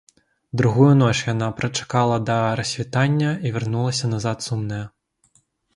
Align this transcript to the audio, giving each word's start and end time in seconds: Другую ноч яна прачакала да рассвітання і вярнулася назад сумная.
Другую 0.61 0.87
ноч 1.01 1.13
яна 1.33 1.49
прачакала 1.59 2.17
да 2.31 2.39
рассвітання 2.61 3.31
і 3.49 3.53
вярнулася 3.59 4.05
назад 4.17 4.37
сумная. 4.49 4.85